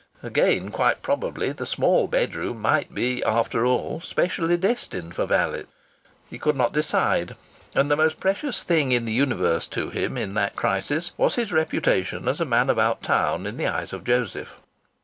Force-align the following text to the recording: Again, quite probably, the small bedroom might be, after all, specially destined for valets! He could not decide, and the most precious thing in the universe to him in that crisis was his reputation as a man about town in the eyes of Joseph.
Again, 0.23 0.69
quite 0.71 1.03
probably, 1.03 1.51
the 1.51 1.67
small 1.67 2.07
bedroom 2.07 2.59
might 2.59 2.91
be, 2.91 3.23
after 3.23 3.67
all, 3.67 3.99
specially 4.01 4.57
destined 4.57 5.13
for 5.13 5.27
valets! 5.27 5.67
He 6.27 6.39
could 6.39 6.55
not 6.55 6.73
decide, 6.73 7.35
and 7.75 7.91
the 7.91 7.95
most 7.95 8.19
precious 8.19 8.63
thing 8.63 8.91
in 8.91 9.05
the 9.05 9.11
universe 9.11 9.67
to 9.67 9.91
him 9.91 10.17
in 10.17 10.33
that 10.33 10.55
crisis 10.55 11.11
was 11.17 11.35
his 11.35 11.53
reputation 11.53 12.27
as 12.27 12.41
a 12.41 12.45
man 12.45 12.71
about 12.71 13.03
town 13.03 13.45
in 13.45 13.57
the 13.57 13.67
eyes 13.67 13.93
of 13.93 14.03
Joseph. 14.03 14.55